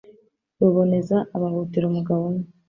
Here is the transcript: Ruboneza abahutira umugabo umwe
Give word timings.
Ruboneza 0.59 1.17
abahutira 1.35 1.85
umugabo 1.87 2.21
umwe 2.29 2.45